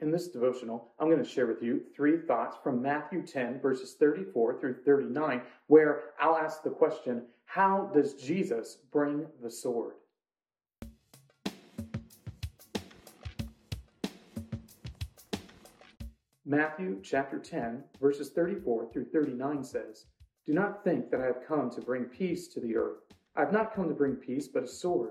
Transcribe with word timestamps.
In 0.00 0.12
this 0.12 0.28
devotional, 0.28 0.92
I'm 1.00 1.08
going 1.08 1.22
to 1.22 1.28
share 1.28 1.48
with 1.48 1.60
you 1.60 1.80
three 1.94 2.18
thoughts 2.18 2.56
from 2.62 2.80
Matthew 2.80 3.26
10, 3.26 3.60
verses 3.60 3.96
34 3.98 4.60
through 4.60 4.76
39, 4.84 5.42
where 5.66 6.10
I'll 6.20 6.36
ask 6.36 6.62
the 6.62 6.70
question 6.70 7.24
How 7.46 7.90
does 7.92 8.14
Jesus 8.14 8.78
bring 8.92 9.26
the 9.42 9.50
sword? 9.50 9.94
Matthew 16.46 17.00
chapter 17.02 17.40
10, 17.40 17.82
verses 18.00 18.30
34 18.30 18.92
through 18.92 19.06
39 19.06 19.64
says, 19.64 20.06
Do 20.46 20.54
not 20.54 20.84
think 20.84 21.10
that 21.10 21.20
I 21.20 21.26
have 21.26 21.46
come 21.46 21.70
to 21.70 21.80
bring 21.80 22.04
peace 22.04 22.46
to 22.54 22.60
the 22.60 22.76
earth. 22.76 23.00
I 23.34 23.40
have 23.40 23.52
not 23.52 23.74
come 23.74 23.88
to 23.88 23.94
bring 23.94 24.14
peace, 24.14 24.46
but 24.46 24.62
a 24.62 24.68
sword. 24.68 25.10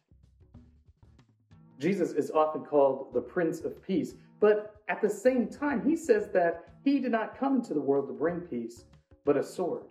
Jesus 1.81 2.11
is 2.11 2.29
often 2.29 2.63
called 2.63 3.11
the 3.11 3.21
Prince 3.21 3.61
of 3.61 3.81
Peace, 3.81 4.13
but 4.39 4.75
at 4.87 5.01
the 5.01 5.09
same 5.09 5.47
time, 5.47 5.81
he 5.83 5.95
says 5.95 6.29
that 6.31 6.65
he 6.83 6.99
did 6.99 7.11
not 7.11 7.37
come 7.37 7.55
into 7.55 7.73
the 7.73 7.81
world 7.81 8.07
to 8.07 8.13
bring 8.13 8.41
peace, 8.41 8.85
but 9.25 9.35
a 9.35 9.43
sword. 9.43 9.83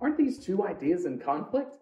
Aren't 0.00 0.18
these 0.18 0.38
two 0.38 0.66
ideas 0.66 1.06
in 1.06 1.18
conflict? 1.18 1.78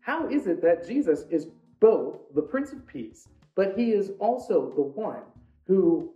How 0.00 0.26
is 0.28 0.46
it 0.46 0.62
that 0.62 0.86
Jesus 0.86 1.24
is 1.30 1.48
both 1.80 2.20
the 2.34 2.40
Prince 2.40 2.72
of 2.72 2.86
Peace, 2.86 3.28
but 3.54 3.78
he 3.78 3.92
is 3.92 4.12
also 4.20 4.72
the 4.74 4.82
one 4.82 5.22
who 5.66 6.14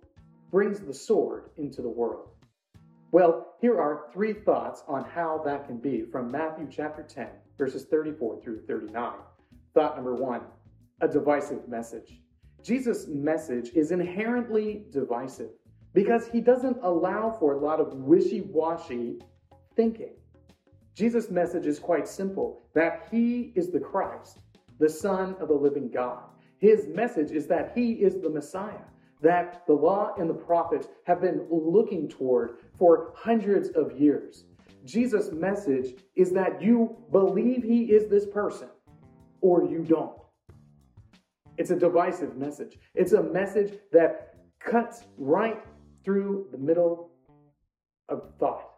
brings 0.50 0.80
the 0.80 0.94
sword 0.94 1.50
into 1.58 1.82
the 1.82 1.88
world? 1.88 2.30
Well, 3.12 3.54
here 3.60 3.78
are 3.78 4.06
three 4.14 4.32
thoughts 4.32 4.82
on 4.88 5.04
how 5.04 5.42
that 5.44 5.66
can 5.66 5.76
be 5.76 6.04
from 6.10 6.30
Matthew 6.30 6.68
chapter 6.70 7.02
10, 7.02 7.28
verses 7.58 7.84
34 7.84 8.40
through 8.40 8.62
39. 8.66 9.12
Thought 9.74 9.96
number 9.96 10.14
one 10.14 10.42
a 11.02 11.08
divisive 11.08 11.66
message. 11.68 12.20
Jesus' 12.62 13.06
message 13.06 13.70
is 13.74 13.90
inherently 13.90 14.84
divisive 14.90 15.50
because 15.94 16.28
he 16.28 16.40
doesn't 16.40 16.78
allow 16.82 17.30
for 17.30 17.54
a 17.54 17.58
lot 17.58 17.80
of 17.80 17.94
wishy 17.94 18.42
washy 18.42 19.20
thinking. 19.76 20.14
Jesus' 20.94 21.30
message 21.30 21.66
is 21.66 21.78
quite 21.78 22.06
simple 22.06 22.62
that 22.74 23.08
he 23.10 23.52
is 23.54 23.70
the 23.70 23.80
Christ, 23.80 24.40
the 24.78 24.88
Son 24.88 25.34
of 25.40 25.48
the 25.48 25.54
living 25.54 25.90
God. 25.90 26.24
His 26.58 26.86
message 26.88 27.30
is 27.30 27.46
that 27.46 27.72
he 27.74 27.92
is 27.92 28.20
the 28.20 28.28
Messiah, 28.28 28.84
that 29.22 29.66
the 29.66 29.72
law 29.72 30.14
and 30.18 30.28
the 30.28 30.34
prophets 30.34 30.88
have 31.04 31.20
been 31.20 31.46
looking 31.50 32.08
toward 32.08 32.58
for 32.78 33.12
hundreds 33.16 33.70
of 33.70 33.98
years. 33.98 34.44
Jesus' 34.84 35.32
message 35.32 35.94
is 36.16 36.32
that 36.32 36.60
you 36.60 36.96
believe 37.10 37.62
he 37.62 37.84
is 37.84 38.08
this 38.10 38.26
person 38.26 38.68
or 39.40 39.64
you 39.66 39.84
don't. 39.84 40.19
It's 41.60 41.70
a 41.70 41.76
divisive 41.76 42.38
message. 42.38 42.78
It's 42.94 43.12
a 43.12 43.22
message 43.22 43.74
that 43.92 44.34
cuts 44.60 45.04
right 45.18 45.62
through 46.02 46.46
the 46.52 46.56
middle 46.56 47.10
of 48.08 48.32
thought. 48.38 48.70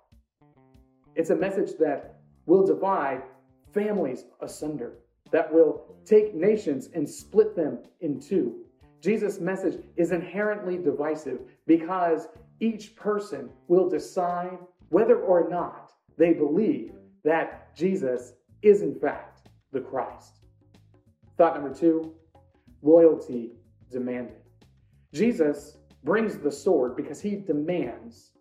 It's 1.15 1.31
a 1.31 1.37
message 1.37 1.79
that 1.79 2.17
will 2.47 2.67
divide 2.67 3.23
families 3.73 4.25
asunder, 4.41 4.95
that 5.31 5.55
will 5.55 5.95
take 6.05 6.35
nations 6.35 6.89
and 6.93 7.09
split 7.09 7.55
them 7.55 7.79
in 8.01 8.19
two. 8.19 8.65
Jesus' 9.01 9.39
message 9.39 9.81
is 9.97 10.11
inherently 10.11 10.77
divisive 10.77 11.39
because 11.69 12.27
each 12.59 12.97
person 12.97 13.49
will 13.69 13.89
decide 13.89 14.59
whether 14.89 15.21
or 15.21 15.49
not 15.49 15.93
they 16.19 16.33
believe 16.33 16.95
that 17.23 17.77
Jesus 17.77 18.33
is, 18.61 18.83
in 18.83 18.99
fact, 18.99 19.47
the 19.71 19.81
Christ. 19.81 20.41
Thought 21.39 21.55
number 21.55 21.73
two 21.73 22.17
loyalty 22.83 23.53
demanded. 23.91 24.37
Jesus 25.15 25.79
brings 26.05 26.39
the 26.39 26.51
sword 26.51 26.97
because 26.97 27.21
he 27.21 27.37
demands 27.37 28.33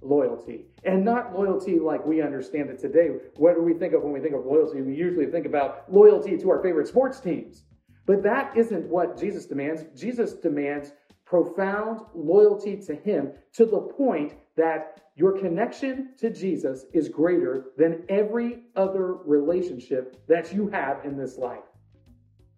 loyalty 0.00 0.66
and 0.84 1.04
not 1.04 1.32
loyalty 1.32 1.78
like 1.78 2.04
we 2.04 2.22
understand 2.22 2.70
it 2.70 2.78
today. 2.78 3.10
What 3.36 3.54
do 3.54 3.62
we 3.62 3.74
think 3.74 3.94
of 3.94 4.02
when 4.02 4.12
we 4.12 4.20
think 4.20 4.34
of 4.34 4.44
loyalty? 4.44 4.82
We 4.82 4.94
usually 4.94 5.26
think 5.26 5.46
about 5.46 5.92
loyalty 5.92 6.36
to 6.38 6.50
our 6.50 6.62
favorite 6.62 6.88
sports 6.88 7.20
teams. 7.20 7.64
But 8.06 8.22
that 8.24 8.56
isn't 8.56 8.88
what 8.88 9.18
Jesus 9.18 9.46
demands. 9.46 9.84
Jesus 9.96 10.34
demands 10.34 10.92
profound 11.24 12.00
loyalty 12.14 12.76
to 12.76 12.94
him 12.94 13.32
to 13.54 13.64
the 13.64 13.80
point 13.80 14.34
that 14.56 15.00
your 15.14 15.38
connection 15.38 16.10
to 16.18 16.30
Jesus 16.30 16.86
is 16.92 17.08
greater 17.08 17.72
than 17.76 18.04
every 18.08 18.64
other 18.76 19.14
relationship 19.14 20.26
that 20.26 20.52
you 20.52 20.68
have 20.68 21.04
in 21.04 21.16
this 21.16 21.38
life. 21.38 21.64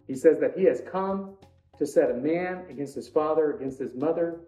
He 0.07 0.15
says 0.15 0.39
that 0.41 0.57
he 0.57 0.65
has 0.65 0.83
come 0.91 1.37
to 1.79 1.87
set 1.87 2.11
a 2.11 2.15
man 2.15 2.65
against 2.69 2.95
his 2.95 3.09
father, 3.09 3.53
against 3.53 3.79
his 3.79 3.95
mother. 3.95 4.41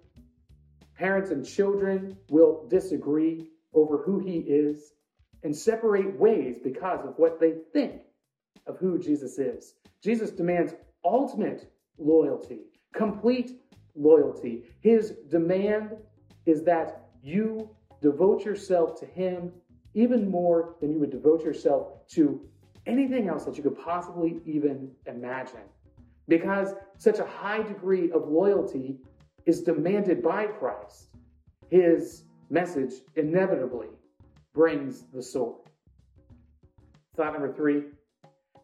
Parents 0.97 1.31
and 1.31 1.45
children 1.45 2.17
will 2.31 2.67
disagree 2.69 3.49
over 3.75 3.99
who 3.99 4.19
he 4.19 4.39
is 4.39 4.95
and 5.43 5.55
separate 5.55 6.19
ways 6.19 6.59
because 6.63 7.05
of 7.05 7.15
what 7.19 7.39
they 7.41 7.55
think 7.73 8.03
of 8.67 8.79
who 8.79 8.99
Jesus 8.99 9.39
is. 9.39 9.75
Jesus 10.03 10.31
demands 10.31 10.75
ultimate 11.05 11.71
loyalty, 11.99 12.61
complete 12.95 13.61
loyalty. 13.95 14.65
His 14.81 15.13
demand 15.31 15.97
is 16.47 16.63
that 16.65 17.09
you 17.23 17.71
devote 18.01 18.45
yourself 18.45 18.99
to 19.01 19.07
him 19.07 19.53
even 19.95 20.31
more 20.31 20.77
than 20.81 20.93
you 20.93 20.99
would 20.99 21.11
devote 21.11 21.43
yourself 21.43 22.07
to 22.09 22.41
anything 22.87 23.29
else 23.29 23.45
that 23.45 23.57
you 23.57 23.63
could 23.63 23.79
possibly 23.79 24.41
even 24.45 24.91
imagine. 25.07 25.61
Because 26.29 26.75
such 26.99 27.19
a 27.19 27.27
high 27.27 27.63
degree 27.63 28.11
of 28.11 28.29
loyalty 28.29 28.99
is 29.45 29.63
demanded 29.63 30.23
by 30.23 30.47
Christ, 30.47 31.09
his 31.71 32.25
message 32.51 32.95
inevitably 33.15 33.89
brings 34.53 35.05
the 35.13 35.23
sword. 35.23 35.59
Thought 37.17 37.33
number 37.33 37.53
three 37.53 37.85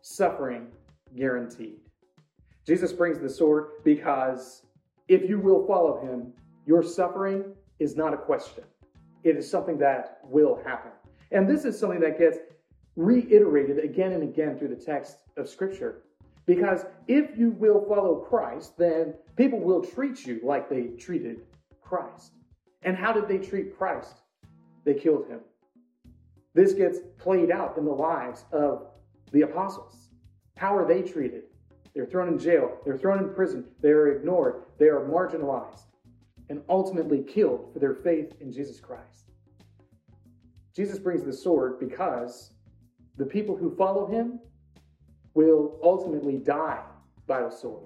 suffering 0.02 0.68
guaranteed. 1.16 1.78
Jesus 2.66 2.92
brings 2.92 3.18
the 3.18 3.28
sword 3.28 3.68
because 3.84 4.62
if 5.08 5.28
you 5.28 5.38
will 5.38 5.66
follow 5.66 6.00
him, 6.00 6.32
your 6.66 6.82
suffering 6.82 7.44
is 7.78 7.96
not 7.96 8.14
a 8.14 8.16
question. 8.16 8.64
It 9.24 9.36
is 9.36 9.48
something 9.50 9.78
that 9.78 10.18
will 10.24 10.60
happen. 10.64 10.92
And 11.30 11.48
this 11.48 11.64
is 11.64 11.78
something 11.78 12.00
that 12.00 12.18
gets 12.18 12.38
reiterated 12.96 13.78
again 13.78 14.12
and 14.12 14.22
again 14.22 14.58
through 14.58 14.68
the 14.68 14.76
text 14.76 15.18
of 15.36 15.48
Scripture. 15.48 16.02
Because 16.46 16.84
if 17.06 17.38
you 17.38 17.50
will 17.50 17.84
follow 17.88 18.16
Christ, 18.16 18.76
then 18.76 19.14
people 19.36 19.60
will 19.60 19.84
treat 19.84 20.26
you 20.26 20.40
like 20.42 20.68
they 20.68 20.88
treated 20.98 21.42
Christ. 21.80 22.32
And 22.82 22.96
how 22.96 23.12
did 23.12 23.28
they 23.28 23.38
treat 23.38 23.76
Christ? 23.76 24.22
They 24.84 24.94
killed 24.94 25.28
him. 25.28 25.40
This 26.54 26.74
gets 26.74 26.98
played 27.18 27.50
out 27.50 27.78
in 27.78 27.84
the 27.84 27.92
lives 27.92 28.44
of 28.52 28.88
the 29.30 29.42
apostles. 29.42 30.10
How 30.56 30.76
are 30.76 30.86
they 30.86 31.02
treated? 31.02 31.44
They're 31.94 32.06
thrown 32.06 32.28
in 32.28 32.38
jail, 32.38 32.78
they're 32.84 32.96
thrown 32.96 33.18
in 33.18 33.34
prison, 33.34 33.66
they 33.80 33.90
are 33.90 34.12
ignored, 34.16 34.62
they 34.78 34.86
are 34.86 35.00
marginalized, 35.00 35.84
and 36.48 36.62
ultimately 36.68 37.22
killed 37.22 37.70
for 37.72 37.78
their 37.78 37.94
faith 37.94 38.32
in 38.40 38.50
Jesus 38.50 38.80
Christ. 38.80 39.30
Jesus 40.74 40.98
brings 40.98 41.22
the 41.22 41.32
sword 41.32 41.78
because 41.78 42.52
the 43.16 43.24
people 43.24 43.56
who 43.56 43.74
follow 43.76 44.06
him 44.06 44.40
will 45.34 45.78
ultimately 45.82 46.36
die 46.36 46.82
by 47.26 47.42
the 47.42 47.50
sword. 47.50 47.84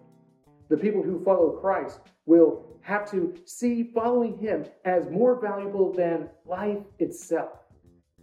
The 0.68 0.76
people 0.76 1.02
who 1.02 1.22
follow 1.24 1.50
Christ 1.50 2.00
will 2.26 2.78
have 2.80 3.08
to 3.10 3.34
see 3.44 3.90
following 3.94 4.38
him 4.38 4.64
as 4.84 5.08
more 5.08 5.40
valuable 5.40 5.92
than 5.92 6.28
life 6.44 6.78
itself. 6.98 7.58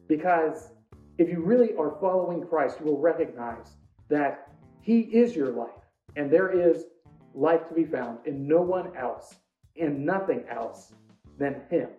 Because 0.08 0.72
if 1.18 1.30
you 1.30 1.42
really 1.42 1.76
are 1.76 1.98
following 2.02 2.46
Christ, 2.46 2.80
you 2.80 2.86
will 2.86 3.00
recognize 3.00 3.76
that 4.10 4.52
he 4.82 5.02
is 5.02 5.36
your 5.36 5.52
life, 5.52 5.70
and 6.16 6.30
there 6.30 6.50
is 6.50 6.86
life 7.34 7.68
to 7.70 7.74
be 7.74 7.86
found 7.86 8.20
in 8.26 8.48
no 8.48 8.62
one 8.62 8.96
else, 8.98 9.36
in 9.76 10.06
nothing 10.06 10.44
else 10.50 10.94
than 11.38 11.62
him 11.70 11.90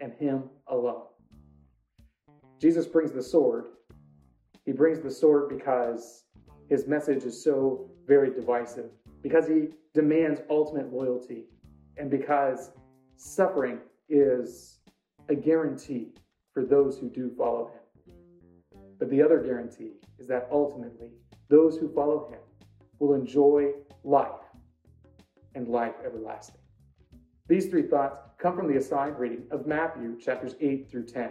and 0.00 0.12
him 0.14 0.44
alone. 0.68 1.04
Jesus 2.58 2.86
brings 2.86 3.12
the 3.12 3.22
sword 3.22 3.66
he 4.64 4.72
brings 4.72 5.00
the 5.00 5.10
sword 5.10 5.48
because 5.48 6.24
his 6.68 6.86
message 6.86 7.24
is 7.24 7.42
so 7.42 7.90
very 8.06 8.30
divisive, 8.30 8.90
because 9.22 9.46
he 9.46 9.68
demands 9.94 10.40
ultimate 10.48 10.92
loyalty, 10.92 11.44
and 11.96 12.10
because 12.10 12.70
suffering 13.16 13.78
is 14.08 14.80
a 15.28 15.34
guarantee 15.34 16.08
for 16.52 16.64
those 16.64 16.98
who 16.98 17.08
do 17.08 17.30
follow 17.36 17.66
him. 17.66 18.14
But 18.98 19.10
the 19.10 19.22
other 19.22 19.40
guarantee 19.40 19.94
is 20.18 20.26
that 20.28 20.48
ultimately, 20.50 21.10
those 21.48 21.76
who 21.76 21.92
follow 21.92 22.30
him 22.30 22.40
will 22.98 23.14
enjoy 23.14 23.72
life 24.04 24.46
and 25.54 25.68
life 25.68 25.94
everlasting. 26.04 26.60
These 27.48 27.66
three 27.66 27.82
thoughts 27.82 28.16
come 28.38 28.56
from 28.56 28.68
the 28.68 28.78
assigned 28.78 29.18
reading 29.18 29.44
of 29.50 29.66
Matthew 29.66 30.18
chapters 30.18 30.54
8 30.60 30.90
through 30.90 31.06
10. 31.06 31.30